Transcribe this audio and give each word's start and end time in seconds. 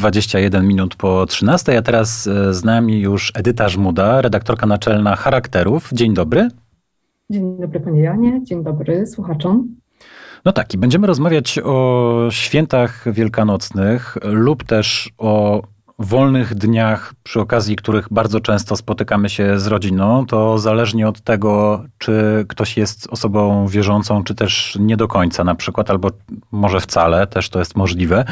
21 0.00 0.66
minut 0.66 0.94
po 0.94 1.26
13, 1.26 1.78
a 1.78 1.82
teraz 1.82 2.26
e, 2.26 2.54
z 2.54 2.64
nami 2.64 3.00
już 3.00 3.32
Edyta 3.34 3.68
Żmuda, 3.68 4.20
redaktorka 4.20 4.66
naczelna 4.66 5.16
Charakterów. 5.16 5.90
Dzień 5.92 6.14
dobry. 6.14 6.48
Dzień 7.30 7.56
dobry 7.60 7.80
panie 7.80 8.00
Janie, 8.00 8.40
dzień 8.44 8.64
dobry 8.64 9.06
słuchaczom. 9.06 9.68
No 10.44 10.52
tak, 10.52 10.74
i 10.74 10.78
będziemy 10.78 11.06
rozmawiać 11.06 11.58
o 11.64 12.28
świętach 12.30 13.04
wielkanocnych 13.12 14.18
lub 14.22 14.64
też 14.64 15.10
o 15.18 15.62
wolnych 15.98 16.54
dniach, 16.54 17.12
przy 17.22 17.40
okazji 17.40 17.76
których 17.76 18.06
bardzo 18.10 18.40
często 18.40 18.76
spotykamy 18.76 19.28
się 19.28 19.58
z 19.58 19.66
rodziną, 19.66 20.26
to 20.26 20.58
zależnie 20.58 21.08
od 21.08 21.20
tego, 21.20 21.84
czy 21.98 22.44
ktoś 22.48 22.76
jest 22.76 23.08
osobą 23.10 23.66
wierzącą, 23.68 24.24
czy 24.24 24.34
też 24.34 24.78
nie 24.80 24.96
do 24.96 25.08
końca 25.08 25.44
na 25.44 25.54
przykład, 25.54 25.90
albo 25.90 26.10
może 26.52 26.80
wcale, 26.80 27.26
też 27.26 27.48
to 27.48 27.58
jest 27.58 27.76
możliwe. 27.76 28.24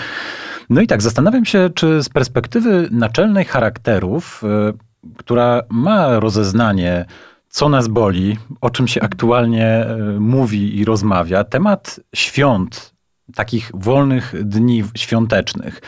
No 0.70 0.80
i 0.80 0.86
tak, 0.86 1.02
zastanawiam 1.02 1.44
się, 1.44 1.70
czy 1.74 2.02
z 2.02 2.08
perspektywy 2.08 2.88
naczelnej 2.90 3.44
charakterów, 3.44 4.42
y, 4.44 5.14
która 5.16 5.62
ma 5.68 6.20
rozeznanie, 6.20 7.04
co 7.48 7.68
nas 7.68 7.88
boli, 7.88 8.36
o 8.60 8.70
czym 8.70 8.88
się 8.88 9.02
aktualnie 9.02 9.86
y, 10.16 10.20
mówi 10.20 10.78
i 10.78 10.84
rozmawia, 10.84 11.44
temat 11.44 12.00
świąt, 12.14 12.94
takich 13.34 13.70
wolnych 13.74 14.34
dni 14.44 14.84
świątecznych, 14.96 15.80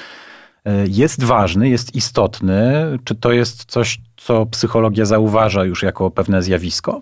E, 0.65 0.87
jest 0.89 1.25
ważny, 1.25 1.69
jest 1.69 1.95
istotny? 1.95 2.87
Czy 3.05 3.15
to 3.15 3.33
jest 3.33 3.65
coś, 3.65 4.01
co 4.17 4.47
psychologia 4.47 5.05
zauważa 5.05 5.65
już 5.65 5.83
jako 5.83 6.11
pewne 6.11 6.43
zjawisko? 6.43 6.99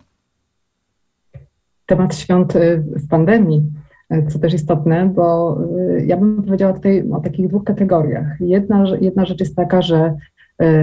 Temat 1.86 2.16
świąt 2.16 2.56
y, 2.56 2.84
w 2.96 3.08
pandemii, 3.08 3.58
y, 3.58 3.87
co 4.28 4.38
też 4.38 4.54
istotne, 4.54 5.06
bo 5.14 5.58
y, 5.96 6.04
ja 6.06 6.16
bym 6.16 6.42
powiedziała 6.42 6.72
tutaj 6.72 7.10
o 7.12 7.20
takich 7.20 7.48
dwóch 7.48 7.64
kategoriach. 7.64 8.40
Jedna, 8.40 8.84
jedna 9.00 9.26
rzecz 9.26 9.40
jest 9.40 9.56
taka, 9.56 9.82
że 9.82 10.16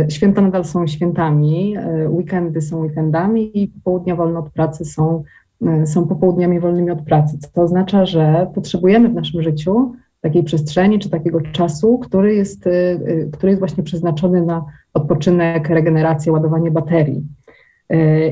święta 0.10 0.42
nadal 0.42 0.66
są 0.66 0.88
świętami, 0.88 1.76
weekendy 2.10 2.62
są 2.62 2.80
weekendami 2.80 3.64
i 3.64 3.68
popołudnia 3.68 4.16
wolne 4.16 4.40
od 4.40 4.50
pracy 4.50 4.86
są, 4.86 5.24
są 5.86 6.08
popołudniami 6.08 6.60
wolnymi 6.60 6.92
od 6.92 7.02
pracy, 7.02 7.38
co 7.54 7.62
oznacza, 7.62 8.06
że 8.06 8.48
potrzebujemy 8.54 9.10
w 9.10 9.14
naszym 9.14 9.42
życiu 9.42 9.92
takiej 10.26 10.44
przestrzeni 10.44 11.00
czy 11.00 11.10
takiego 11.10 11.42
czasu, 11.42 12.00
który 12.00 12.36
jest, 12.36 12.68
y, 12.68 12.70
y, 12.70 13.30
który 13.34 13.50
jest 13.50 13.60
właśnie 13.60 13.84
przeznaczony 13.84 14.46
na 14.46 14.66
odpoczynek, 14.94 15.70
regenerację, 15.70 16.32
ładowanie 16.32 16.72
baterii. 16.72 17.24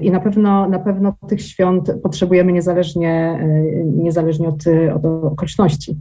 I 0.01 0.11
na 0.11 0.19
pewno, 0.19 0.69
na 0.69 0.79
pewno 0.79 1.15
tych 1.29 1.41
świąt 1.41 1.91
potrzebujemy 2.03 2.53
niezależnie, 2.53 3.39
niezależnie 3.85 4.47
od, 4.47 4.63
od 4.95 5.05
okoliczności. 5.05 5.99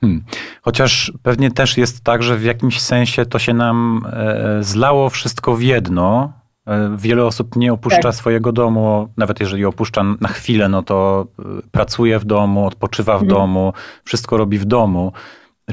Hmm. 0.00 0.24
Chociaż 0.62 1.12
pewnie 1.22 1.50
też 1.50 1.78
jest 1.78 2.04
tak, 2.04 2.22
że 2.22 2.36
w 2.36 2.44
jakimś 2.44 2.80
sensie 2.80 3.26
to 3.26 3.38
się 3.38 3.54
nam 3.54 4.02
e, 4.12 4.58
zlało 4.62 5.10
wszystko 5.10 5.56
w 5.56 5.62
jedno, 5.62 6.32
E, 6.66 6.96
wiele 6.98 7.24
osób 7.24 7.56
nie 7.56 7.72
opuszcza 7.72 8.02
tak. 8.02 8.14
swojego 8.14 8.52
domu, 8.52 9.08
nawet 9.16 9.40
jeżeli 9.40 9.64
opuszcza 9.64 10.02
na 10.20 10.28
chwilę, 10.28 10.68
no 10.68 10.82
to 10.82 11.26
e, 11.38 11.42
pracuje 11.70 12.18
w 12.18 12.24
domu, 12.24 12.66
odpoczywa 12.66 13.18
w 13.18 13.22
mhm. 13.22 13.38
domu, 13.38 13.72
wszystko 14.04 14.36
robi 14.36 14.58
w 14.58 14.64
domu, 14.64 15.12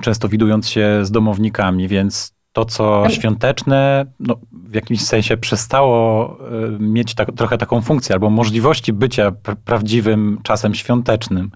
często 0.02 0.30
widując 0.30 0.70
się 0.70 1.00
z 1.04 1.12
domownikami, 1.12 1.88
więc 1.88 2.39
to, 2.54 2.66
co 2.66 3.04
świąteczne, 3.10 4.06
no, 4.20 4.36
w 4.52 4.76
jakimś 4.76 5.02
sensie 5.02 5.38
przestało 5.38 6.30
e, 6.30 6.80
mieć 6.80 7.16
tak, 7.16 7.32
trochę 7.32 7.58
taką 7.58 7.82
funkcję 7.82 8.16
albo 8.16 8.30
możliwości 8.30 8.94
bycia 8.94 9.32
pr 9.32 9.56
prawdziwym 9.66 10.40
czasem 10.44 10.74
świątecznym. 10.74 11.52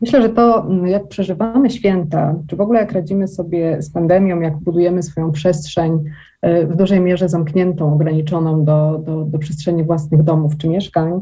Myślę, 0.00 0.22
że 0.22 0.28
to, 0.28 0.66
jak 0.84 1.08
przeżywamy 1.08 1.70
święta, 1.70 2.34
czy 2.48 2.56
w 2.56 2.60
ogóle 2.60 2.80
jak 2.80 2.92
radzimy 2.92 3.28
sobie 3.28 3.82
z 3.82 3.90
pandemią, 3.90 4.40
jak 4.40 4.56
budujemy 4.56 5.02
swoją 5.02 5.32
przestrzeń 5.32 6.04
e, 6.42 6.66
w 6.66 6.76
dużej 6.76 7.00
mierze 7.00 7.28
zamkniętą, 7.28 7.94
ograniczoną 7.94 8.64
do, 8.64 9.00
do, 9.04 9.24
do 9.24 9.38
przestrzeni 9.38 9.84
własnych 9.84 10.22
domów 10.22 10.56
czy 10.56 10.68
mieszkań, 10.68 11.20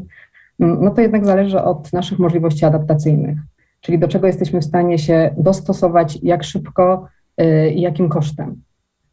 no 0.59 0.91
to 0.91 1.01
jednak 1.01 1.25
zależy 1.25 1.61
od 1.61 1.93
naszych 1.93 2.19
możliwości 2.19 2.65
adaptacyjnych, 2.65 3.37
czyli 3.81 3.99
do 3.99 4.07
czego 4.07 4.27
jesteśmy 4.27 4.61
w 4.61 4.65
stanie 4.65 4.99
się 4.99 5.35
dostosować, 5.37 6.19
jak 6.23 6.43
szybko 6.43 7.07
e, 7.37 7.69
i 7.69 7.81
jakim 7.81 8.09
kosztem. 8.09 8.61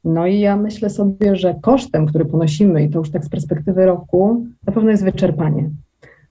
No 0.04 0.26
i 0.26 0.40
ja 0.40 0.56
myślę 0.56 0.90
sobie, 0.90 1.36
że 1.36 1.54
kosztem, 1.62 2.06
który 2.06 2.24
ponosimy, 2.24 2.84
i 2.84 2.90
to 2.90 2.98
już 2.98 3.10
tak 3.10 3.24
z 3.24 3.28
perspektywy 3.28 3.86
roku, 3.86 4.46
na 4.66 4.72
pewno 4.72 4.90
jest 4.90 5.04
wyczerpanie. 5.04 5.70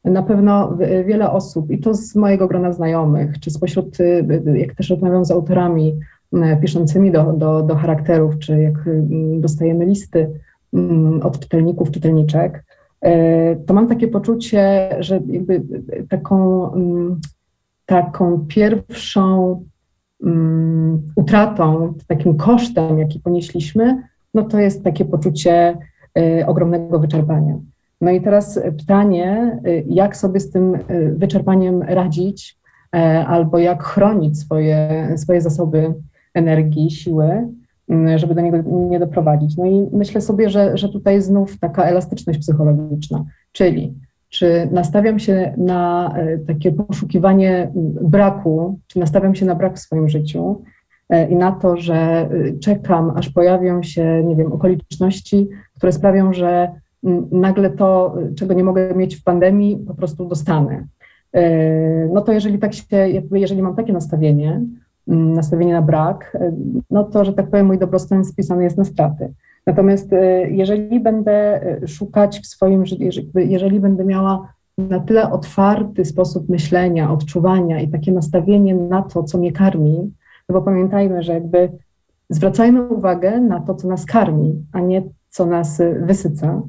Na 0.03 0.23
pewno 0.23 0.77
wiele 1.05 1.31
osób, 1.31 1.71
i 1.71 1.79
to 1.79 1.93
z 1.93 2.15
mojego 2.15 2.47
grona 2.47 2.73
znajomych, 2.73 3.39
czy 3.39 3.51
spośród, 3.51 3.99
y, 3.99 4.03
y, 4.47 4.59
jak 4.59 4.75
też 4.75 4.89
rozmawiam 4.89 5.25
z 5.25 5.31
autorami 5.31 5.99
y, 6.33 6.57
piszącymi 6.61 7.11
do, 7.11 7.33
do, 7.33 7.63
do 7.63 7.75
charakterów, 7.75 8.39
czy 8.39 8.61
jak 8.61 8.89
dostajemy 9.39 9.85
listy 9.85 10.29
od 11.23 11.39
czytelników, 11.39 11.91
czytelniczek, 11.91 12.63
to 13.65 13.73
mam 13.73 13.87
takie 13.87 14.07
poczucie, 14.07 14.89
że 14.99 15.19
taką, 16.09 16.71
taką 17.85 18.45
pierwszą 18.47 19.63
utratą, 21.15 21.93
takim 22.07 22.37
kosztem, 22.37 22.99
jaki 22.99 23.19
ponieśliśmy, 23.19 24.03
no 24.33 24.43
to 24.43 24.59
jest 24.59 24.83
takie 24.83 25.05
poczucie 25.05 25.77
ogromnego 26.47 26.99
wyczerpania. 26.99 27.59
No 28.01 28.11
i 28.11 28.21
teraz 28.21 28.59
pytanie, 28.77 29.59
y, 29.67 29.83
jak 29.87 30.17
sobie 30.17 30.39
z 30.39 30.51
tym 30.51 30.75
y, 30.75 31.13
wyczerpaniem 31.17 31.81
radzić, 31.83 32.57
e, 32.95 33.25
albo 33.27 33.57
jak 33.57 33.83
chronić 33.83 34.39
swoje, 34.39 35.13
swoje 35.17 35.41
zasoby 35.41 35.93
energii, 36.33 36.91
siły, 36.91 37.47
mm, 37.89 38.17
żeby 38.17 38.35
do 38.35 38.41
niego 38.41 38.57
nie 38.89 38.99
doprowadzić. 38.99 39.57
No 39.57 39.65
i 39.65 39.87
myślę 39.91 40.21
sobie, 40.21 40.49
że, 40.49 40.77
że 40.77 40.89
tutaj 40.89 41.21
znów 41.21 41.59
taka 41.59 41.83
elastyczność 41.83 42.39
psychologiczna, 42.39 43.25
czyli 43.51 43.95
czy 44.29 44.69
nastawiam 44.71 45.19
się 45.19 45.53
na 45.57 46.13
e, 46.15 46.37
takie 46.37 46.71
poszukiwanie 46.71 47.71
braku, 48.01 48.79
czy 48.87 48.99
nastawiam 48.99 49.35
się 49.35 49.45
na 49.45 49.55
brak 49.55 49.75
w 49.75 49.79
swoim 49.79 50.09
życiu 50.09 50.63
e, 51.09 51.29
i 51.29 51.35
na 51.35 51.51
to, 51.51 51.77
że 51.77 52.29
y, 52.33 52.59
czekam, 52.59 53.11
aż 53.15 53.29
pojawią 53.29 53.83
się, 53.83 54.23
nie 54.23 54.35
wiem, 54.35 54.53
okoliczności, 54.53 55.49
które 55.77 55.91
sprawią, 55.91 56.33
że 56.33 56.71
nagle 57.31 57.69
to, 57.69 58.15
czego 58.35 58.53
nie 58.53 58.63
mogę 58.63 58.95
mieć 58.95 59.15
w 59.15 59.23
pandemii, 59.23 59.77
po 59.87 59.93
prostu 59.93 60.25
dostanę. 60.25 60.87
E, 61.33 62.07
no 62.13 62.21
to 62.21 62.31
jeżeli 62.31 62.59
tak 62.59 62.73
się, 62.73 62.85
jeżeli 63.31 63.61
mam 63.61 63.75
takie 63.75 63.93
nastawienie, 63.93 64.61
nastawienie 65.07 65.73
na 65.73 65.81
brak, 65.81 66.37
e, 66.39 66.51
no 66.89 67.03
to, 67.03 67.25
że 67.25 67.33
tak 67.33 67.49
powiem, 67.49 67.65
mój 67.65 67.77
dobrostan 67.77 68.25
spisany 68.25 68.63
jest 68.63 68.77
na 68.77 68.85
straty. 68.85 69.33
Natomiast 69.65 70.13
e, 70.13 70.49
jeżeli 70.49 70.99
będę 70.99 71.61
szukać 71.87 72.39
w 72.39 72.47
swoim 72.47 72.85
życiu, 72.85 73.05
jeżeli 73.35 73.79
będę 73.79 74.05
miała 74.05 74.53
na 74.77 74.99
tyle 74.99 75.31
otwarty 75.31 76.05
sposób 76.05 76.49
myślenia, 76.49 77.11
odczuwania 77.11 77.81
i 77.81 77.87
takie 77.87 78.11
nastawienie 78.11 78.75
na 78.75 79.01
to, 79.01 79.23
co 79.23 79.37
mnie 79.37 79.51
karmi, 79.51 80.13
no 80.49 80.53
bo 80.53 80.61
pamiętajmy, 80.61 81.23
że 81.23 81.33
jakby 81.33 81.71
zwracajmy 82.29 82.83
uwagę 82.83 83.39
na 83.39 83.59
to, 83.59 83.75
co 83.75 83.87
nas 83.87 84.05
karmi, 84.05 84.65
a 84.73 84.79
nie 84.79 85.03
co 85.29 85.45
nas 85.45 85.81
wysyca, 86.01 86.61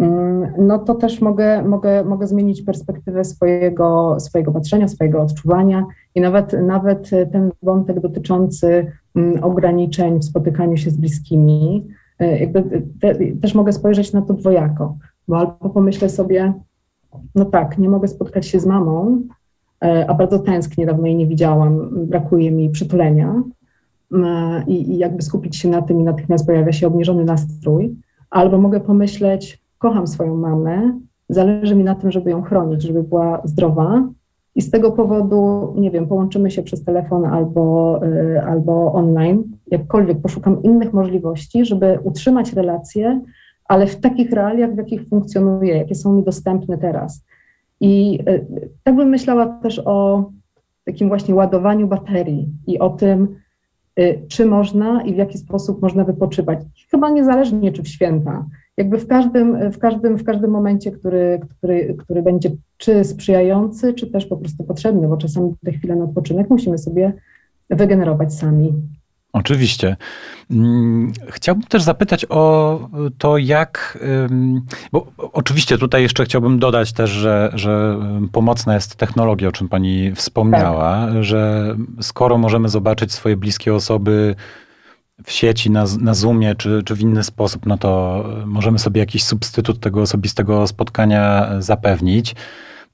Mm, 0.00 0.52
no 0.58 0.78
to 0.78 0.94
też 0.94 1.20
mogę, 1.20 1.62
mogę, 1.62 2.04
mogę 2.04 2.26
zmienić 2.26 2.62
perspektywę 2.62 3.24
swojego, 3.24 4.16
swojego 4.20 4.52
patrzenia, 4.52 4.88
swojego 4.88 5.22
odczuwania 5.22 5.86
i 6.14 6.20
nawet, 6.20 6.52
nawet 6.52 7.10
ten 7.32 7.50
wątek 7.62 8.00
dotyczący 8.00 8.92
mm, 9.16 9.44
ograniczeń 9.44 10.18
w 10.18 10.24
spotykaniu 10.24 10.76
się 10.76 10.90
z 10.90 10.96
bliskimi, 10.96 11.88
e, 11.88 11.99
jakby 12.26 12.82
te, 13.00 13.14
też 13.14 13.54
mogę 13.54 13.72
spojrzeć 13.72 14.12
na 14.12 14.22
to 14.22 14.34
dwojako, 14.34 14.96
bo 15.28 15.38
albo 15.38 15.70
pomyślę 15.70 16.08
sobie, 16.08 16.52
no 17.34 17.44
tak, 17.44 17.78
nie 17.78 17.88
mogę 17.88 18.08
spotkać 18.08 18.46
się 18.46 18.60
z 18.60 18.66
mamą, 18.66 19.22
e, 19.84 20.10
a 20.10 20.14
bardzo 20.14 20.38
tęsknię, 20.38 20.86
dawno 20.86 21.06
jej 21.06 21.16
nie 21.16 21.26
widziałam, 21.26 21.88
brakuje 22.06 22.50
mi 22.50 22.70
przytulenia 22.70 23.42
mm, 24.12 24.66
i, 24.66 24.92
i 24.92 24.98
jakby 24.98 25.22
skupić 25.22 25.56
się 25.56 25.68
na 25.68 25.82
tym 25.82 26.00
i 26.00 26.04
natychmiast 26.04 26.46
pojawia 26.46 26.72
się 26.72 26.86
obniżony 26.86 27.24
nastrój, 27.24 27.96
albo 28.30 28.58
mogę 28.58 28.80
pomyśleć, 28.80 29.62
kocham 29.78 30.06
swoją 30.06 30.36
mamę, 30.36 30.98
zależy 31.28 31.76
mi 31.76 31.84
na 31.84 31.94
tym, 31.94 32.10
żeby 32.10 32.30
ją 32.30 32.42
chronić, 32.42 32.82
żeby 32.82 33.02
była 33.02 33.40
zdrowa. 33.44 34.08
I 34.54 34.62
z 34.62 34.70
tego 34.70 34.92
powodu, 34.92 35.72
nie 35.76 35.90
wiem, 35.90 36.06
połączymy 36.06 36.50
się 36.50 36.62
przez 36.62 36.84
telefon 36.84 37.24
albo, 37.24 38.00
albo 38.46 38.92
online, 38.92 39.44
jakkolwiek 39.70 40.20
poszukam 40.20 40.62
innych 40.62 40.92
możliwości, 40.92 41.64
żeby 41.64 41.98
utrzymać 42.02 42.52
relacje, 42.52 43.20
ale 43.64 43.86
w 43.86 44.00
takich 44.00 44.30
realiach, 44.30 44.74
w 44.74 44.78
jakich 44.78 45.08
funkcjonuję, 45.08 45.76
jakie 45.76 45.94
są 45.94 46.12
mi 46.12 46.24
dostępne 46.24 46.78
teraz. 46.78 47.24
I 47.80 48.18
y, 48.28 48.46
tak 48.84 48.96
bym 48.96 49.08
myślała 49.08 49.46
też 49.46 49.82
o 49.84 50.30
takim 50.84 51.08
właśnie 51.08 51.34
ładowaniu 51.34 51.88
baterii 51.88 52.48
i 52.66 52.78
o 52.78 52.90
tym, 52.90 53.36
y, 54.00 54.22
czy 54.28 54.46
można 54.46 55.02
i 55.02 55.14
w 55.14 55.16
jaki 55.16 55.38
sposób 55.38 55.82
można 55.82 56.04
wypoczywać. 56.04 56.58
Chyba 56.90 57.10
niezależnie, 57.10 57.72
czy 57.72 57.82
w 57.82 57.88
święta 57.88 58.46
jakby 58.80 58.98
w 58.98 59.06
każdym, 59.06 59.72
w 59.72 59.78
każdym, 59.78 60.18
w 60.18 60.24
każdym 60.24 60.50
momencie, 60.50 60.90
który, 60.90 61.40
który, 61.50 61.94
który 61.98 62.22
będzie 62.22 62.50
czy 62.76 63.04
sprzyjający, 63.04 63.94
czy 63.94 64.06
też 64.06 64.26
po 64.26 64.36
prostu 64.36 64.64
potrzebny, 64.64 65.08
bo 65.08 65.16
czasami 65.16 65.54
te 65.64 65.72
chwile 65.72 65.96
na 65.96 66.04
odpoczynek 66.04 66.50
musimy 66.50 66.78
sobie 66.78 67.12
wygenerować 67.70 68.34
sami. 68.34 68.72
Oczywiście. 69.32 69.96
Mm, 70.50 71.12
chciałbym 71.28 71.64
też 71.64 71.82
zapytać 71.82 72.26
o 72.28 72.88
to, 73.18 73.38
jak. 73.38 73.98
Bo 74.92 75.06
oczywiście 75.18 75.78
tutaj 75.78 76.02
jeszcze 76.02 76.24
chciałbym 76.24 76.58
dodać 76.58 76.92
też, 76.92 77.10
że, 77.10 77.50
że 77.54 77.98
pomocna 78.32 78.74
jest 78.74 78.96
technologia, 78.96 79.48
o 79.48 79.52
czym 79.52 79.68
pani 79.68 80.14
wspomniała, 80.14 81.06
tak. 81.06 81.24
że 81.24 81.74
skoro 82.00 82.38
możemy 82.38 82.68
zobaczyć 82.68 83.12
swoje 83.12 83.36
bliskie 83.36 83.74
osoby 83.74 84.34
w 85.24 85.32
sieci, 85.32 85.70
na, 85.70 85.84
na 86.00 86.14
Zoomie 86.14 86.54
czy, 86.54 86.82
czy 86.84 86.94
w 86.94 87.00
inny 87.00 87.24
sposób, 87.24 87.66
no 87.66 87.78
to 87.78 88.24
możemy 88.46 88.78
sobie 88.78 89.00
jakiś 89.00 89.24
substytut 89.24 89.80
tego 89.80 90.02
osobistego 90.02 90.66
spotkania 90.66 91.50
zapewnić. 91.58 92.34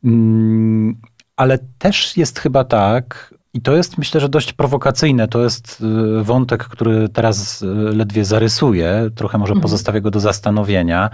Mm, 0.05 1.01
ale 1.37 1.59
też 1.79 2.17
jest 2.17 2.39
chyba 2.39 2.65
tak, 2.65 3.35
i 3.57 3.61
to 3.61 3.77
jest 3.77 3.99
myślę, 3.99 4.21
że 4.21 4.29
dość 4.29 4.53
prowokacyjne. 4.53 5.29
To 5.29 5.43
jest 5.43 5.83
y, 6.21 6.25
wątek, 6.25 6.65
który 6.65 7.09
teraz 7.09 7.63
y, 7.63 7.67
ledwie 7.97 8.25
zarysuję, 8.25 9.11
trochę 9.15 9.39
może 9.39 9.53
mhm. 9.53 9.63
pozostawię 9.63 10.01
go 10.01 10.11
do 10.11 10.21
zastanowienia. 10.21 11.11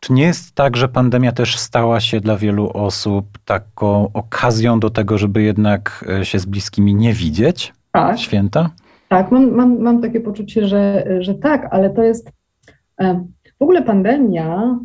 Czy 0.00 0.12
nie 0.12 0.22
jest 0.22 0.54
tak, 0.54 0.76
że 0.76 0.88
pandemia 0.88 1.32
też 1.32 1.58
stała 1.58 2.00
się 2.00 2.20
dla 2.20 2.36
wielu 2.36 2.70
osób 2.74 3.26
taką 3.44 4.12
okazją 4.12 4.80
do 4.80 4.90
tego, 4.90 5.18
żeby 5.18 5.42
jednak 5.42 6.04
y, 6.20 6.24
się 6.24 6.38
z 6.38 6.46
bliskimi 6.46 6.94
nie 6.94 7.12
widzieć? 7.12 7.72
Tak. 7.92 8.18
Święta? 8.18 8.70
Tak, 9.08 9.30
mam, 9.30 9.50
mam, 9.50 9.78
mam 9.78 10.02
takie 10.02 10.20
poczucie, 10.20 10.68
że, 10.68 11.06
że 11.20 11.34
tak, 11.34 11.68
ale 11.70 11.90
to 11.90 12.02
jest. 12.02 12.32
E, 13.00 13.24
w 13.58 13.62
ogóle 13.62 13.82
pandemia 13.82 14.78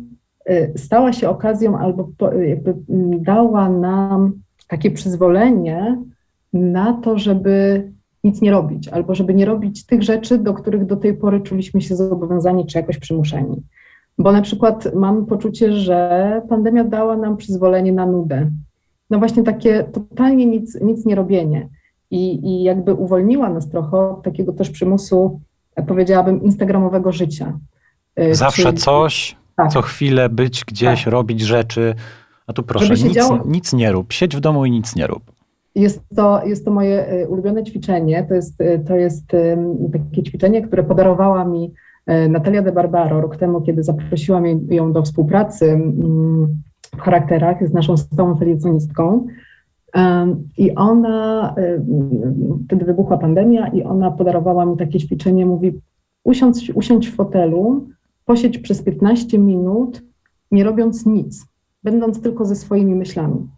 stała 0.76 1.12
się 1.12 1.28
okazją 1.28 1.78
albo 1.78 2.08
jakby 2.46 2.74
dała 3.18 3.68
nam 3.68 4.32
takie 4.68 4.90
przyzwolenie 4.90 5.98
na 6.52 6.92
to, 6.92 7.18
żeby 7.18 7.84
nic 8.24 8.40
nie 8.40 8.50
robić, 8.50 8.88
albo 8.88 9.14
żeby 9.14 9.34
nie 9.34 9.44
robić 9.44 9.86
tych 9.86 10.02
rzeczy, 10.02 10.38
do 10.38 10.54
których 10.54 10.86
do 10.86 10.96
tej 10.96 11.14
pory 11.14 11.40
czuliśmy 11.40 11.80
się 11.80 11.96
zobowiązani 11.96 12.66
czy 12.66 12.78
jakoś 12.78 12.98
przymuszeni. 12.98 13.62
Bo 14.18 14.32
na 14.32 14.42
przykład 14.42 14.94
mam 14.94 15.26
poczucie, 15.26 15.72
że 15.72 16.42
pandemia 16.48 16.84
dała 16.84 17.16
nam 17.16 17.36
przyzwolenie 17.36 17.92
na 17.92 18.06
nudę. 18.06 18.50
No 19.10 19.18
właśnie 19.18 19.42
takie 19.42 19.84
totalnie 19.84 20.46
nic, 20.46 20.80
nic 20.80 21.04
nie 21.04 21.14
robienie. 21.14 21.68
I, 22.10 22.46
I 22.46 22.62
jakby 22.62 22.94
uwolniła 22.94 23.50
nas 23.50 23.68
trochę 23.68 23.96
od 23.96 24.22
takiego 24.22 24.52
też 24.52 24.70
przymusu, 24.70 25.40
powiedziałabym, 25.86 26.42
instagramowego 26.42 27.12
życia. 27.12 27.58
Y, 28.20 28.34
Zawsze 28.34 28.62
Czyli, 28.62 28.76
coś, 28.76 29.36
tak. 29.56 29.72
co 29.72 29.82
chwilę 29.82 30.28
być 30.28 30.64
gdzieś, 30.64 31.04
tak. 31.04 31.12
robić 31.12 31.40
rzeczy. 31.40 31.94
A 32.46 32.52
tu 32.52 32.62
proszę, 32.62 32.94
nic, 32.94 33.14
działo... 33.14 33.42
nic 33.46 33.72
nie 33.72 33.92
rób. 33.92 34.12
Siedź 34.12 34.36
w 34.36 34.40
domu 34.40 34.64
i 34.64 34.70
nic 34.70 34.96
nie 34.96 35.06
rób. 35.06 35.37
Jest 35.74 36.02
to, 36.16 36.46
jest 36.46 36.64
to 36.64 36.70
moje 36.70 37.12
y, 37.12 37.28
ulubione 37.28 37.64
ćwiczenie. 37.64 38.24
To 38.28 38.34
jest, 38.34 38.60
y, 38.60 38.84
to 38.88 38.96
jest 38.96 39.26
takie 39.92 40.22
ćwiczenie, 40.22 40.62
które 40.62 40.82
podarowała 40.82 41.44
mi 41.44 41.72
y, 42.10 42.28
Natalia 42.28 42.62
de 42.62 42.72
Barbaro 42.72 43.20
rok 43.20 43.36
temu, 43.36 43.60
kiedy 43.60 43.82
zaprosiłam 43.82 44.44
ją 44.70 44.92
do 44.92 45.02
współpracy 45.02 45.80
w 46.96 47.00
charakterach 47.00 47.68
z 47.68 47.72
naszą 47.72 47.96
stałą 47.96 48.36
felietonistką. 48.36 49.26
I 50.58 50.74
ona, 50.74 51.54
wtedy 52.66 52.84
wybuchła 52.84 53.18
pandemia 53.18 53.68
i 53.68 53.82
ona 53.82 54.10
podarowała 54.10 54.66
mi 54.66 54.76
takie 54.76 54.98
ćwiczenie, 54.98 55.46
mówi 55.46 55.80
usiądź, 56.24 56.70
usiądź 56.74 57.08
w 57.08 57.14
fotelu, 57.14 57.86
posiedź 58.24 58.58
przez 58.58 58.82
15 58.82 59.38
minut, 59.38 60.02
nie 60.50 60.64
robiąc 60.64 61.06
nic, 61.06 61.46
będąc 61.84 62.22
tylko 62.22 62.44
ze 62.44 62.56
swoimi 62.56 62.94
myślami 62.94 63.48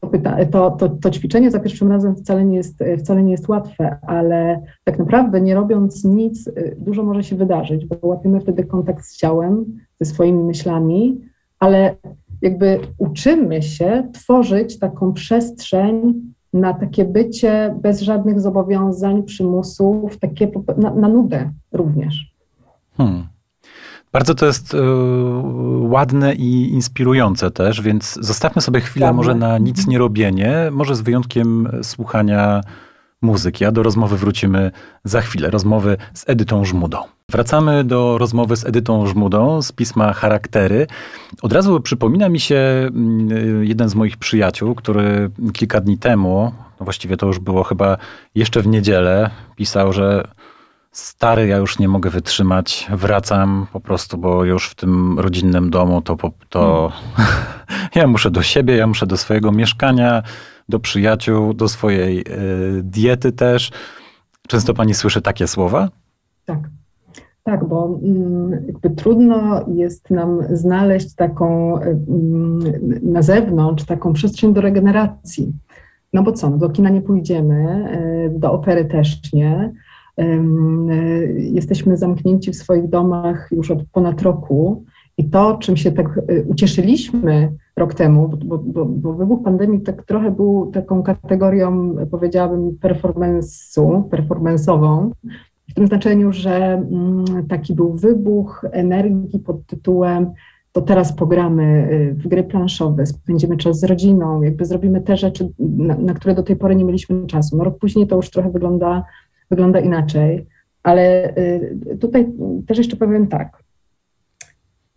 to, 0.00 0.06
pyta, 0.06 0.44
to, 0.46 0.70
to, 0.70 0.88
to, 0.88 1.10
ćwiczenie 1.10 1.50
za 1.50 1.60
pierwszym 1.60 1.92
razem 1.92 2.16
wcale 2.16 2.44
nie, 2.44 2.56
jest, 2.56 2.84
wcale 2.98 3.22
nie 3.22 3.32
jest 3.32 3.48
łatwe, 3.48 3.98
ale 4.06 4.62
tak 4.84 4.98
naprawdę 4.98 5.40
nie 5.40 5.54
robiąc 5.54 6.04
nic, 6.04 6.46
y, 6.46 6.76
dużo 6.78 7.02
może 7.02 7.24
się 7.24 7.36
wydarzyć, 7.36 7.86
bo 7.86 7.96
łapiemy 8.02 8.40
wtedy 8.40 8.64
kontakt 8.64 9.04
z 9.04 9.16
ciałem, 9.16 9.64
ze 10.00 10.04
swoimi 10.04 10.44
myślami, 10.44 11.20
ale 11.58 11.96
jakby 12.42 12.80
uczymy 12.98 13.62
się 13.62 14.08
tworzyć 14.12 14.78
taką 14.78 15.12
przestrzeń 15.12 16.22
na 16.52 16.74
takie 16.74 17.04
bycie 17.04 17.74
bez 17.82 18.00
żadnych 18.00 18.40
zobowiązań, 18.40 19.22
przymusów, 19.22 20.18
takie 20.18 20.50
na, 20.76 20.94
na 20.94 21.08
nudę 21.08 21.50
również. 21.72 22.34
Hmm. 22.96 23.26
Bardzo 24.12 24.34
to 24.34 24.46
jest 24.46 24.74
y, 24.74 24.78
ładne 25.80 26.34
i 26.34 26.72
inspirujące 26.72 27.50
też, 27.50 27.82
więc 27.82 28.18
zostawmy 28.20 28.62
sobie 28.62 28.80
chwilę 28.80 29.12
może 29.12 29.34
na 29.34 29.58
nic 29.58 29.86
nie 29.86 29.98
robienie, 29.98 30.68
może 30.72 30.96
z 30.96 31.00
wyjątkiem 31.00 31.68
słuchania 31.82 32.60
muzyki, 33.22 33.64
a 33.64 33.72
do 33.72 33.82
rozmowy 33.82 34.16
wrócimy 34.16 34.70
za 35.04 35.20
chwilę. 35.20 35.50
Rozmowy 35.50 35.96
z 36.14 36.28
Edytą 36.28 36.64
Żmudą. 36.64 36.98
Wracamy 37.28 37.84
do 37.84 38.18
rozmowy 38.18 38.56
z 38.56 38.64
Edytą 38.64 39.06
Żmudą 39.06 39.62
z 39.62 39.72
pisma 39.72 40.12
Charaktery. 40.12 40.86
Od 41.42 41.52
razu 41.52 41.80
przypomina 41.80 42.28
mi 42.28 42.40
się 42.40 42.56
mm, 42.56 43.64
jeden 43.64 43.88
z 43.88 43.94
moich 43.94 44.16
przyjaciół, 44.16 44.74
który 44.74 45.30
kilka 45.52 45.80
dni 45.80 45.98
temu, 45.98 46.52
no 46.80 46.84
właściwie 46.84 47.16
to 47.16 47.26
już 47.26 47.38
było 47.38 47.62
chyba 47.62 47.96
jeszcze 48.34 48.62
w 48.62 48.66
niedzielę, 48.66 49.30
pisał, 49.56 49.92
że 49.92 50.28
stary, 50.92 51.46
ja 51.46 51.56
już 51.56 51.78
nie 51.78 51.88
mogę 51.88 52.10
wytrzymać, 52.10 52.88
wracam 52.92 53.66
po 53.72 53.80
prostu, 53.80 54.18
bo 54.18 54.44
już 54.44 54.68
w 54.68 54.74
tym 54.74 55.18
rodzinnym 55.18 55.70
domu 55.70 56.02
to, 56.02 56.16
to 56.48 56.92
hmm. 57.14 57.34
ja 57.94 58.06
muszę 58.06 58.30
do 58.30 58.42
siebie, 58.42 58.76
ja 58.76 58.86
muszę 58.86 59.06
do 59.06 59.16
swojego 59.16 59.52
mieszkania, 59.52 60.22
do 60.68 60.80
przyjaciół, 60.80 61.54
do 61.54 61.68
swojej 61.68 62.20
y, 62.20 62.82
diety 62.82 63.32
też. 63.32 63.70
Często 64.48 64.74
pani 64.74 64.94
słyszy 64.94 65.22
takie 65.22 65.46
słowa? 65.46 65.88
Tak. 66.44 66.58
Tak, 67.42 67.68
bo 67.68 67.98
mm, 68.02 68.66
jakby 68.66 68.90
trudno 68.90 69.64
jest 69.74 70.10
nam 70.10 70.38
znaleźć 70.50 71.14
taką 71.14 71.78
mm, 71.80 72.60
na 73.02 73.22
zewnątrz 73.22 73.84
taką 73.84 74.12
przestrzeń 74.12 74.54
do 74.54 74.60
regeneracji. 74.60 75.52
No 76.12 76.22
bo 76.22 76.32
co, 76.32 76.50
no 76.50 76.58
do 76.58 76.70
kina 76.70 76.90
nie 76.90 77.00
pójdziemy, 77.00 77.88
y, 78.34 78.38
do 78.38 78.52
opery 78.52 78.84
też 78.84 79.32
nie, 79.32 79.72
E, 79.72 79.72
jesteśmy 81.36 81.96
zamknięci 81.96 82.50
w 82.50 82.56
swoich 82.56 82.88
domach 82.88 83.48
już 83.52 83.70
od 83.70 83.84
ponad 83.92 84.22
roku 84.22 84.84
i 85.18 85.24
to, 85.24 85.58
czym 85.58 85.76
się 85.76 85.92
tak 85.92 86.20
e, 86.28 86.42
ucieszyliśmy 86.42 87.52
rok 87.76 87.94
temu, 87.94 88.28
bo, 88.44 88.58
bo, 88.58 88.84
bo 88.84 89.12
wybuch 89.12 89.42
pandemii 89.44 89.80
tak 89.80 90.04
trochę 90.04 90.30
był 90.30 90.70
taką 90.72 91.02
kategorią, 91.02 91.96
powiedziałabym, 92.10 92.70
performance'u, 92.70 94.02
performance'ową, 94.08 95.10
w 95.68 95.74
tym 95.74 95.86
znaczeniu, 95.86 96.32
że 96.32 96.72
mm, 96.72 97.46
taki 97.48 97.74
był 97.74 97.92
wybuch 97.92 98.64
energii 98.72 99.38
pod 99.38 99.66
tytułem 99.66 100.32
to 100.72 100.80
teraz 100.82 101.12
pogramy 101.12 101.88
e, 101.90 102.14
w 102.14 102.28
gry 102.28 102.44
planszowe, 102.44 103.06
spędzimy 103.06 103.56
czas 103.56 103.80
z 103.80 103.84
rodziną, 103.84 104.42
jakby 104.42 104.64
zrobimy 104.64 105.00
te 105.00 105.16
rzeczy, 105.16 105.48
na, 105.58 105.96
na 105.96 106.14
które 106.14 106.34
do 106.34 106.42
tej 106.42 106.56
pory 106.56 106.76
nie 106.76 106.84
mieliśmy 106.84 107.26
czasu. 107.26 107.56
No 107.56 107.64
rok 107.64 107.78
później 107.78 108.06
to 108.06 108.16
już 108.16 108.30
trochę 108.30 108.50
wygląda 108.50 109.04
wygląda 109.50 109.80
inaczej. 109.80 110.46
Ale 110.82 111.36
y, 111.38 111.96
tutaj 112.00 112.32
też 112.66 112.78
jeszcze 112.78 112.96
powiem 112.96 113.26
tak. 113.26 113.62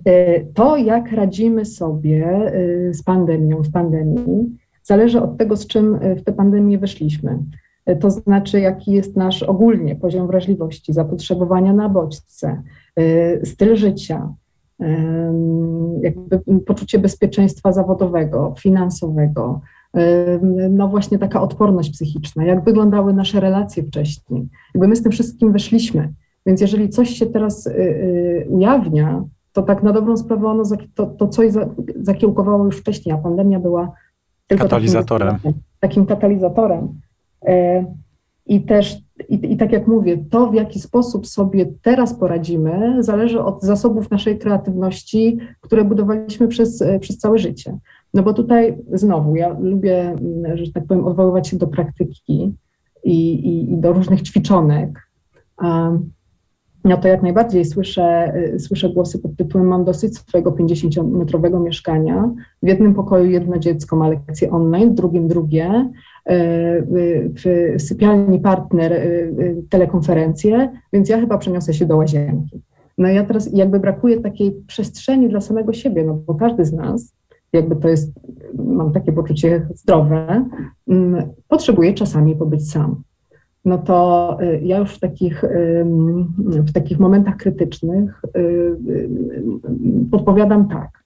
Y, 0.07 0.47
to, 0.53 0.77
jak 0.77 1.11
radzimy 1.11 1.65
sobie 1.65 2.51
y, 2.55 2.93
z 2.93 3.03
pandemią, 3.03 3.63
w 3.63 3.71
pandemii, 3.71 4.57
zależy 4.83 5.21
od 5.21 5.37
tego, 5.37 5.57
z 5.57 5.67
czym 5.67 5.99
w 6.17 6.23
tę 6.23 6.33
pandemię 6.33 6.77
weszliśmy. 6.77 7.39
To 7.99 8.11
znaczy, 8.11 8.59
jaki 8.59 8.91
jest 8.91 9.15
nasz 9.15 9.43
ogólnie 9.43 9.95
poziom 9.95 10.27
wrażliwości, 10.27 10.93
zapotrzebowania 10.93 11.73
na 11.73 11.89
bodźce, 11.89 12.61
styl 13.43 13.75
życia, 13.75 14.33
jakby 16.01 16.39
poczucie 16.65 16.99
bezpieczeństwa 16.99 17.71
zawodowego, 17.71 18.53
finansowego, 18.59 19.61
no 20.69 20.87
właśnie 20.87 21.19
taka 21.19 21.41
odporność 21.41 21.89
psychiczna, 21.89 22.45
jak 22.45 22.63
wyglądały 22.63 23.13
nasze 23.13 23.39
relacje 23.39 23.83
wcześniej. 23.83 24.47
Jakby 24.73 24.87
my 24.87 24.95
z 24.95 25.03
tym 25.03 25.11
wszystkim 25.11 25.51
weszliśmy. 25.51 26.13
Więc 26.45 26.61
jeżeli 26.61 26.89
coś 26.89 27.09
się 27.09 27.25
teraz 27.25 27.67
y, 27.67 27.71
y, 27.71 28.47
ujawnia, 28.49 29.23
to 29.53 29.61
tak 29.61 29.83
na 29.83 29.93
dobrą 29.93 30.17
sprawę 30.17 30.47
ono, 30.47 30.63
to, 30.95 31.05
to 31.05 31.27
coś 31.27 31.51
zakiełkowało 32.01 32.65
już 32.65 32.77
wcześniej, 32.77 33.15
a 33.15 33.17
pandemia 33.17 33.59
była 33.59 33.91
tylko 34.47 34.63
katalizatorem. 34.63 35.35
Takim, 35.35 35.53
takim 35.79 36.05
katalizatorem. 36.05 36.99
E, 37.45 37.85
I 38.45 38.61
też, 38.61 38.97
i, 39.29 39.53
i 39.53 39.57
tak 39.57 39.71
jak 39.71 39.87
mówię, 39.87 40.17
to 40.29 40.47
w 40.47 40.53
jaki 40.53 40.79
sposób 40.79 41.27
sobie 41.27 41.65
teraz 41.81 42.13
poradzimy, 42.13 43.03
zależy 43.03 43.41
od 43.41 43.61
zasobów 43.61 44.11
naszej 44.11 44.39
kreatywności, 44.39 45.37
które 45.61 45.83
budowaliśmy 45.83 46.47
przez, 46.47 46.83
przez 46.99 47.17
całe 47.17 47.37
życie. 47.37 47.77
No 48.13 48.23
bo 48.23 48.33
tutaj 48.33 48.77
znowu, 48.93 49.35
ja 49.35 49.55
lubię, 49.59 50.15
że 50.53 50.71
tak 50.71 50.85
powiem, 50.85 51.05
odwoływać 51.05 51.47
się 51.47 51.57
do 51.57 51.67
praktyki 51.67 52.55
i, 53.03 53.33
i, 53.33 53.73
i 53.73 53.77
do 53.77 53.93
różnych 53.93 54.21
ćwiczonek. 54.21 55.09
No 56.83 56.97
to 56.97 57.07
jak 57.07 57.23
najbardziej 57.23 57.65
słyszę, 57.65 58.33
y, 58.55 58.59
słyszę 58.59 58.89
głosy 58.89 59.19
pod 59.19 59.35
tytułem 59.35 59.67
mam 59.67 59.83
dosyć 59.85 60.17
swojego 60.17 60.51
50-metrowego 60.51 61.63
mieszkania. 61.63 62.31
W 62.63 62.67
jednym 62.67 62.93
pokoju 62.93 63.31
jedno 63.31 63.59
dziecko 63.59 63.95
ma 63.95 64.07
lekcje 64.07 64.51
online, 64.51 64.91
w 64.91 64.95
drugim 64.95 65.27
drugie. 65.27 65.89
w 67.43 67.75
sypialni 67.77 68.39
partner 68.39 69.01
telekonferencję, 69.69 70.69
więc 70.93 71.09
ja 71.09 71.19
chyba 71.19 71.37
przeniosę 71.37 71.73
się 71.73 71.85
do 71.85 71.97
łazienki. 71.97 72.61
No 72.97 73.07
ja 73.07 73.23
teraz 73.23 73.49
jakby 73.53 73.79
brakuje 73.79 74.21
takiej 74.21 74.51
przestrzeni 74.67 75.29
dla 75.29 75.41
samego 75.41 75.73
siebie, 75.73 76.03
no 76.03 76.13
bo 76.13 76.35
każdy 76.35 76.65
z 76.65 76.73
nas, 76.73 77.13
jakby 77.53 77.75
to 77.75 77.89
jest, 77.89 78.11
mam 78.53 78.91
takie 78.91 79.11
poczucie 79.11 79.67
zdrowe, 79.75 80.45
mm, 80.87 81.23
potrzebuje 81.47 81.93
czasami 81.93 82.35
pobyć 82.35 82.71
sam. 82.71 83.03
No 83.65 83.77
to 83.77 84.37
y, 84.41 84.61
ja 84.63 84.77
już 84.77 84.95
w 84.95 84.99
takich, 84.99 85.43
w 86.45 86.71
takich 86.73 86.99
momentach 86.99 87.37
krytycznych 87.37 88.21
y, 88.35 88.39
y, 88.39 89.09
podpowiadam 90.11 90.67
tak. 90.67 91.03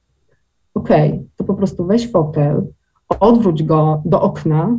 Okej, 0.74 1.10
okay, 1.10 1.24
to 1.36 1.44
po 1.44 1.54
prostu 1.54 1.86
weź 1.86 2.12
fotel, 2.12 2.64
odwróć 3.20 3.64
go 3.64 4.02
do 4.06 4.22
okna, 4.22 4.78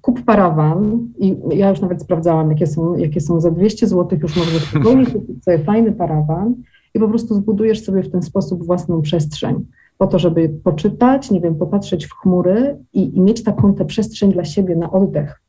kup 0.00 0.22
parawan 0.22 1.08
i 1.18 1.36
ja 1.50 1.70
już 1.70 1.80
nawet 1.80 2.02
sprawdzałam, 2.02 2.50
jakie 2.50 2.66
są, 2.66 2.96
jakie 2.96 3.20
są 3.20 3.40
za 3.40 3.50
200 3.50 3.86
zł, 3.86 4.18
już 4.22 4.36
możesz 4.36 4.62
spokojnie 4.62 5.06
kupić 5.06 5.44
sobie 5.44 5.58
fajny 5.58 5.92
parawan 5.92 6.54
i 6.94 6.98
po 7.00 7.08
prostu 7.08 7.34
zbudujesz 7.34 7.84
sobie 7.84 8.02
w 8.02 8.10
ten 8.10 8.22
sposób 8.22 8.66
własną 8.66 9.02
przestrzeń 9.02 9.64
po 9.98 10.06
to, 10.06 10.18
żeby 10.18 10.48
poczytać, 10.64 11.30
nie 11.30 11.40
wiem, 11.40 11.54
popatrzeć 11.54 12.06
w 12.06 12.14
chmury 12.14 12.78
i, 12.92 13.16
i 13.16 13.20
mieć 13.20 13.42
taką 13.42 13.74
tę 13.74 13.84
przestrzeń 13.84 14.32
dla 14.32 14.44
siebie 14.44 14.76
na 14.76 14.90
oddech. 14.90 15.42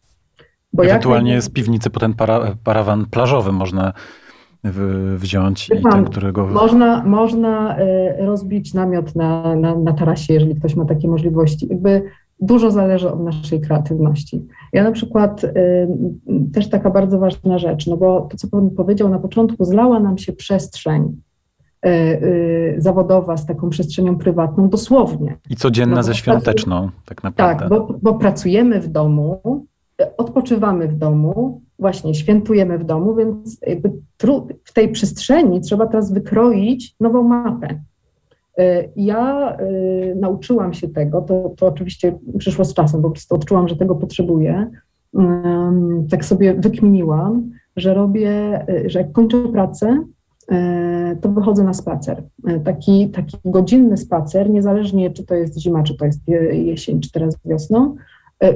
Bo 0.74 0.84
Ewentualnie 0.84 1.34
jak... 1.34 1.44
z 1.44 1.50
piwnicy 1.50 1.89
potem 1.89 2.13
para, 2.13 2.56
parawan 2.63 3.06
plażowy 3.06 3.51
można 3.51 3.94
wziąć 5.18 5.70
i 5.70 5.84
ten, 5.91 6.06
którego... 6.06 6.48
Można, 6.48 7.03
można 7.03 7.79
y, 7.79 8.25
rozbić 8.25 8.74
namiot 8.74 9.15
na, 9.15 9.56
na, 9.56 9.75
na 9.75 9.94
tarasie, 9.94 10.34
jeżeli 10.34 10.56
ktoś 10.56 10.75
ma 10.75 10.86
takie 10.86 11.08
możliwości. 11.08 11.68
Jakby 11.70 12.03
dużo 12.39 12.72
zależy 12.72 13.12
od 13.12 13.24
naszej 13.24 13.62
kreatywności. 13.62 14.48
Ja 14.74 14.84
na 14.84 14.91
przykład 14.91 15.44
y, 15.44 15.50
też 16.53 16.70
taka 16.70 16.89
bardzo 16.89 17.20
ważna 17.20 17.58
rzecz, 17.58 17.88
no 17.88 17.98
bo 17.98 18.27
to, 18.32 18.38
co 18.38 18.48
Pan 18.48 18.70
powiedział 18.70 19.10
na 19.10 19.20
początku, 19.20 19.65
zlała 19.65 20.00
nam 20.00 20.18
się 20.18 20.34
przestrzeń 20.34 21.22
zawodowa 22.77 23.38
z 23.38 23.45
taką 23.45 23.69
przestrzenią 23.69 24.17
prywatną 24.17 24.69
dosłownie. 24.69 25.38
I 25.50 25.55
codzienna 25.55 25.95
no, 25.95 26.03
ze 26.03 26.15
świąteczną, 26.15 26.89
tak 27.05 27.24
naprawdę. 27.24 27.59
Tak, 27.59 27.69
bo, 27.69 27.98
bo 28.01 28.13
pracujemy 28.13 28.79
w 28.79 28.88
domu, 28.88 29.41
odpoczywamy 30.17 30.88
w 30.88 30.98
domu, 30.98 31.62
właśnie 31.79 32.15
świętujemy 32.15 32.77
w 32.77 32.83
domu, 32.83 33.15
więc 33.15 33.59
w 34.63 34.74
tej 34.74 34.91
przestrzeni 34.91 35.62
trzeba 35.62 35.88
teraz 35.88 36.13
wykroić 36.13 36.95
nową 37.00 37.24
mapę. 37.24 37.79
E, 38.59 38.89
ja 38.95 39.57
y, 39.59 40.15
nauczyłam 40.19 40.74
się 40.74 40.89
tego, 40.89 41.21
to, 41.21 41.53
to 41.57 41.67
oczywiście 41.67 42.19
przyszło 42.38 42.65
z 42.65 42.74
czasem, 42.74 43.01
po 43.01 43.09
prostu 43.09 43.36
odczułam, 43.36 43.67
że 43.67 43.75
tego 43.75 43.95
potrzebuję. 43.95 44.71
Tak 46.09 46.25
sobie 46.25 46.53
wykminiłam, 46.53 47.51
że 47.75 47.93
robię, 47.93 48.62
y, 48.69 48.89
że 48.89 49.00
jak 49.00 49.12
kończę 49.12 49.38
pracę, 49.51 49.88
y, 49.88 50.05
to 51.22 51.29
wychodzę 51.29 51.63
na 51.63 51.74
spacer. 51.74 52.24
Taki, 52.63 53.10
taki 53.10 53.38
godzinny 53.46 53.98
spacer, 53.98 54.50
niezależnie 54.50 55.12
czy 55.12 55.25
to 55.25 55.36
jest 55.36 55.60
zima, 55.60 55.84
czy 55.84 55.98
to 55.98 56.06
jest 56.06 56.27
jesień, 56.51 57.01
czy 57.01 57.12
teraz 57.12 57.38
wiosną, 57.46 57.96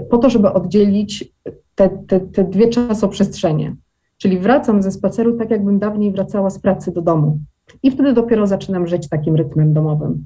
po 0.10 0.18
to, 0.18 0.30
żeby 0.30 0.54
oddzielić 0.54 1.34
te, 1.76 1.90
te, 1.90 2.20
te 2.20 2.44
dwie 2.44 2.68
czasoprzestrzenie. 2.68 3.76
Czyli 4.18 4.40
wracam 4.40 4.82
ze 4.82 4.92
spaceru 4.92 5.38
tak, 5.38 5.52
jakbym 5.52 5.80
dawniej 5.80 6.12
wracała 6.12 6.50
z 6.50 6.60
pracy 6.60 6.92
do 6.92 7.02
domu. 7.02 7.40
I 7.84 7.92
wtedy 7.92 8.14
dopiero 8.14 8.48
zaczynam 8.48 8.88
żyć 8.88 9.10
takim 9.10 9.36
rytmem 9.36 9.74
domowym. 9.74 10.26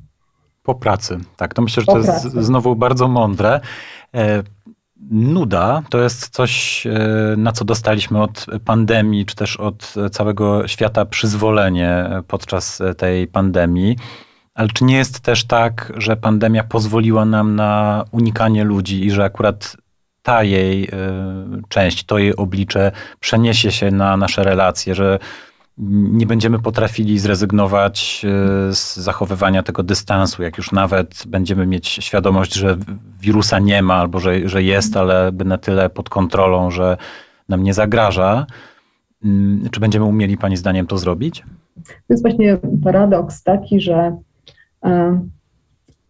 Po 0.64 0.76
pracy, 0.76 1.18
tak. 1.38 1.54
To 1.54 1.62
myślę, 1.62 1.82
że 1.82 1.86
po 1.86 1.94
to 1.94 2.04
pracy. 2.04 2.28
jest 2.28 2.48
znowu 2.48 2.76
bardzo 2.76 3.08
mądre. 3.08 3.60
Nuda 5.12 5.84
to 5.90 6.02
jest 6.02 6.30
coś, 6.30 6.84
e, 6.88 7.00
na 7.38 7.52
co 7.52 7.66
dostaliśmy 7.66 8.22
od 8.22 8.46
pandemii, 8.66 9.26
czy 9.26 9.36
też 9.36 9.58
od 9.58 9.94
całego 10.12 10.68
świata 10.68 11.06
przyzwolenie 11.06 12.10
podczas 12.28 12.82
tej 12.98 13.28
pandemii. 13.28 13.96
Ale 14.54 14.68
czy 14.68 14.84
nie 14.84 14.98
jest 14.98 15.20
też 15.20 15.44
tak, 15.44 15.94
że 15.98 16.18
pandemia 16.18 16.64
pozwoliła 16.64 17.26
nam 17.26 17.56
na 17.56 18.04
unikanie 18.12 18.64
ludzi 18.64 19.06
i 19.06 19.12
że 19.12 19.24
akurat 19.24 19.78
ta 20.24 20.44
jej 20.44 20.84
e, 20.84 20.90
część, 21.70 22.04
to 22.04 22.18
jej 22.18 22.36
oblicze 22.36 22.92
przeniesie 23.20 23.72
się 23.72 23.92
na 23.92 24.18
nasze 24.18 24.44
relacje, 24.44 24.96
że 24.96 25.20
nie 25.78 26.26
będziemy 26.26 26.60
potrafili 26.60 27.20
zrezygnować 27.20 28.26
e, 28.26 28.74
z 28.74 28.96
zachowywania 28.96 29.64
tego 29.64 29.84
dystansu, 29.84 30.44
jak 30.44 30.58
już 30.58 30.72
nawet 30.72 31.24
będziemy 31.28 31.66
mieć 31.68 31.88
świadomość, 31.88 32.54
że 32.54 32.78
wirusa 33.22 33.60
nie 33.60 33.82
ma 33.82 33.94
albo 33.94 34.20
że, 34.20 34.50
że 34.50 34.64
jest, 34.64 34.98
ale 34.98 35.32
na 35.46 35.58
tyle 35.58 35.90
pod 35.90 36.10
kontrolą, 36.10 36.72
że 36.72 36.98
nam 37.50 37.64
nie 37.64 37.74
zagraża. 37.74 38.46
Mm, 39.24 39.70
czy 39.72 39.80
będziemy 39.80 40.06
umieli 40.06 40.38
Pani 40.38 40.58
zdaniem 40.58 40.88
to 40.88 40.98
zrobić? 40.98 41.44
To 41.86 42.14
jest 42.14 42.24
właśnie 42.24 42.58
paradoks 42.84 43.44
taki, 43.44 43.82
że 43.82 44.18
e, 44.86 45.22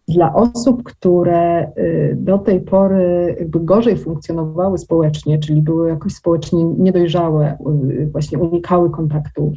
dla 0.08 0.34
osób, 0.34 0.82
które 0.82 1.72
y, 1.78 2.16
do 2.20 2.38
tej 2.38 2.60
pory 2.60 3.36
jakby 3.38 3.60
gorzej 3.60 3.98
funkcjonowały 3.98 4.78
społecznie, 4.78 5.38
czyli 5.38 5.62
były 5.62 5.88
jakoś 5.88 6.14
społecznie 6.14 6.64
niedojrzałe, 6.64 7.58
y, 7.90 8.08
właśnie 8.12 8.38
unikały 8.38 8.90
kontaktów, 8.90 9.54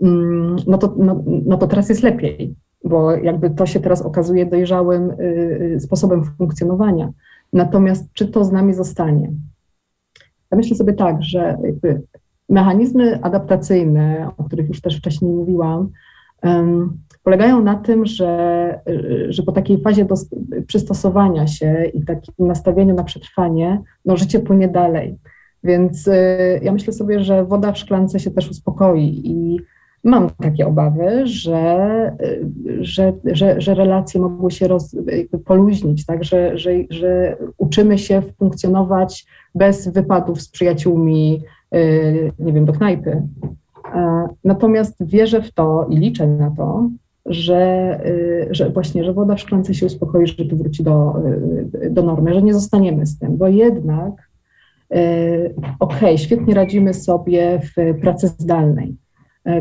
mm, 0.00 0.56
no 0.66 0.78
to, 0.78 0.94
no, 0.96 1.22
no 1.26 1.56
to 1.56 1.66
teraz 1.66 1.88
jest 1.88 2.02
lepiej, 2.02 2.54
bo 2.84 3.10
jakby 3.16 3.50
to 3.50 3.66
się 3.66 3.80
teraz 3.80 4.02
okazuje 4.02 4.46
dojrzałym 4.46 5.10
y, 5.10 5.76
sposobem 5.80 6.24
funkcjonowania. 6.24 7.12
Natomiast 7.52 8.12
czy 8.12 8.26
to 8.26 8.44
z 8.44 8.52
nami 8.52 8.74
zostanie? 8.74 9.32
Ja 10.50 10.56
myślę 10.56 10.76
sobie 10.76 10.92
tak, 10.92 11.22
że 11.22 11.58
mechanizmy 12.48 13.22
adaptacyjne, 13.22 14.30
o 14.36 14.44
których 14.44 14.68
już 14.68 14.80
też 14.80 14.98
wcześniej 14.98 15.32
mówiłam, 15.32 15.88
polegają 17.22 17.62
na 17.62 17.74
tym, 17.74 18.06
że, 18.06 18.80
że 19.28 19.42
po 19.42 19.52
takiej 19.52 19.82
fazie 19.82 20.06
przystosowania 20.66 21.46
się 21.46 21.84
i 21.94 22.04
takim 22.04 22.34
nastawieniu 22.38 22.94
na 22.94 23.04
przetrwanie, 23.04 23.82
no 24.04 24.16
życie 24.16 24.40
płynie 24.40 24.68
dalej. 24.68 25.18
Więc 25.64 26.08
y, 26.08 26.60
ja 26.62 26.72
myślę 26.72 26.92
sobie, 26.92 27.24
że 27.24 27.44
woda 27.44 27.72
w 27.72 27.78
szklance 27.78 28.20
się 28.20 28.30
też 28.30 28.50
uspokoi 28.50 29.20
i 29.24 29.60
mam 30.04 30.30
takie 30.30 30.66
obawy, 30.66 31.26
że, 31.26 32.16
y, 32.22 32.84
że, 32.84 33.12
że, 33.24 33.60
że 33.60 33.74
relacje 33.74 34.20
mogły 34.20 34.50
się 34.50 34.68
roz, 34.68 34.96
poluźnić, 35.44 36.06
tak? 36.06 36.24
że, 36.24 36.58
że, 36.58 36.70
że 36.90 37.36
uczymy 37.58 37.98
się 37.98 38.22
funkcjonować 38.38 39.26
bez 39.54 39.88
wypadów 39.88 40.42
z 40.42 40.48
przyjaciółmi, 40.48 41.42
y, 41.74 42.32
nie 42.38 42.52
wiem, 42.52 42.64
do 42.64 42.72
knajpy. 42.72 43.22
E, 43.94 44.28
natomiast 44.44 45.06
wierzę 45.06 45.42
w 45.42 45.52
to 45.52 45.86
i 45.90 45.96
liczę 45.96 46.26
na 46.26 46.50
to, 46.56 46.88
że, 47.26 48.00
y, 48.06 48.48
że 48.50 48.70
właśnie, 48.70 49.04
że 49.04 49.12
woda 49.12 49.34
w 49.34 49.40
szklance 49.40 49.74
się 49.74 49.86
uspokoi, 49.86 50.26
że 50.26 50.44
to 50.44 50.56
wróci 50.56 50.82
do, 50.82 51.14
y, 51.84 51.90
do 51.90 52.02
normy, 52.02 52.34
że 52.34 52.42
nie 52.42 52.54
zostaniemy 52.54 53.06
z 53.06 53.18
tym, 53.18 53.36
bo 53.36 53.48
jednak 53.48 54.12
y, 54.94 55.54
okej, 55.80 55.98
okay, 55.98 56.18
świetnie 56.18 56.54
radzimy 56.54 56.94
sobie 56.94 57.60
w 57.60 58.00
pracy 58.00 58.28
zdalnej. 58.28 58.96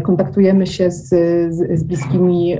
Kontaktujemy 0.03 0.67
się 0.67 0.91
z, 0.91 1.09
z, 1.55 1.79
z 1.79 1.83
bliskimi 1.83 2.57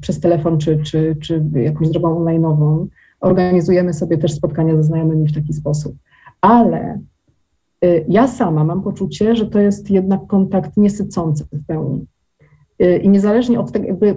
przez 0.00 0.20
telefon 0.20 0.58
czy, 0.58 0.82
czy, 0.82 1.16
czy 1.22 1.44
jakąś 1.54 1.88
drogą 1.88 2.24
online'ową. 2.24 2.86
Organizujemy 3.20 3.92
sobie 3.92 4.18
też 4.18 4.32
spotkania 4.32 4.76
ze 4.76 4.82
znajomymi 4.82 5.28
w 5.28 5.34
taki 5.34 5.52
sposób. 5.52 5.96
Ale 6.40 7.00
ja 8.08 8.28
sama 8.28 8.64
mam 8.64 8.82
poczucie, 8.82 9.36
że 9.36 9.46
to 9.46 9.60
jest 9.60 9.90
jednak 9.90 10.26
kontakt 10.26 10.76
niesycący 10.76 11.44
w 11.52 11.66
pełni. 11.66 12.06
Y, 12.82 12.98
I 12.98 13.08
niezależnie 13.08 13.60
od 13.60 13.72
tego, 13.72 13.86
jakby 13.86 14.16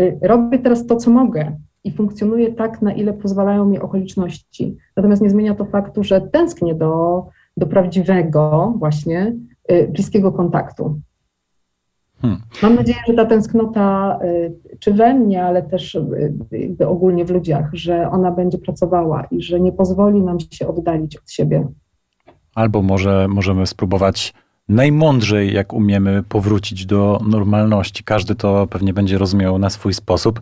y, 0.00 0.18
robię 0.22 0.58
teraz 0.58 0.86
to, 0.86 0.96
co 0.96 1.10
mogę 1.10 1.56
i 1.84 1.92
funkcjonuję 1.92 2.52
tak, 2.52 2.82
na 2.82 2.92
ile 2.92 3.12
pozwalają 3.12 3.64
mi 3.64 3.78
okoliczności. 3.78 4.76
Natomiast 4.96 5.22
nie 5.22 5.30
zmienia 5.30 5.54
to 5.54 5.64
faktu, 5.64 6.04
że 6.04 6.20
tęsknię 6.20 6.74
do, 6.74 7.24
do 7.56 7.66
prawdziwego, 7.66 8.74
właśnie 8.78 9.36
y, 9.72 9.88
bliskiego 9.92 10.32
kontaktu. 10.32 11.00
Hmm. 12.20 12.40
Mam 12.62 12.74
nadzieję, 12.74 12.98
że 13.06 13.14
ta 13.14 13.24
tęsknota, 13.24 14.18
czy 14.78 14.92
we 14.92 15.14
mnie, 15.14 15.44
ale 15.44 15.62
też 15.62 15.98
ogólnie 16.86 17.24
w 17.24 17.30
ludziach, 17.30 17.70
że 17.72 18.10
ona 18.10 18.30
będzie 18.30 18.58
pracowała 18.58 19.24
i 19.24 19.42
że 19.42 19.60
nie 19.60 19.72
pozwoli 19.72 20.22
nam 20.22 20.40
się 20.40 20.68
oddalić 20.68 21.16
od 21.16 21.30
siebie. 21.30 21.68
Albo 22.54 22.82
może 22.82 23.28
możemy 23.28 23.66
spróbować 23.66 24.34
najmądrzej, 24.68 25.54
jak 25.54 25.72
umiemy 25.72 26.22
powrócić 26.22 26.86
do 26.86 27.20
normalności. 27.26 28.04
Każdy 28.04 28.34
to 28.34 28.66
pewnie 28.66 28.92
będzie 28.92 29.18
rozumiał 29.18 29.58
na 29.58 29.70
swój 29.70 29.94
sposób. 29.94 30.40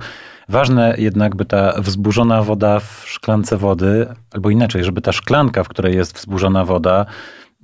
Ważne 0.49 0.95
jednak, 0.99 1.37
by 1.37 1.45
ta 1.45 1.81
wzburzona 1.81 2.43
woda 2.43 2.81
w 2.81 3.03
szklance 3.07 3.57
wody, 3.57 4.07
albo 4.31 4.51
inaczej, 4.51 4.85
żeby 4.85 5.01
ta 5.01 5.13
szklanka, 5.13 5.65
w 5.65 5.69
której 5.69 5.97
jest 5.97 6.17
wzburzona 6.17 6.65
woda, 6.65 7.07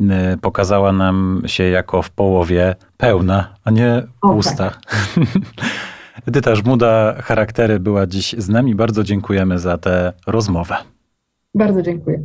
y, 0.00 0.04
pokazała 0.40 0.92
nam 0.92 1.42
się 1.46 1.64
jako 1.64 2.02
w 2.02 2.10
połowie 2.10 2.76
pełna, 2.96 3.54
a 3.64 3.70
nie 3.70 4.02
pusta. 4.20 4.66
Okay. 4.66 5.26
Edyta 6.28 6.54
Żmuda, 6.54 7.14
charaktery 7.22 7.80
była 7.80 8.06
dziś 8.06 8.34
z 8.38 8.48
nami. 8.48 8.74
Bardzo 8.74 9.04
dziękujemy 9.04 9.58
za 9.58 9.78
tę 9.78 10.12
rozmowę. 10.26 10.76
Bardzo 11.54 11.82
dziękuję. 11.82 12.22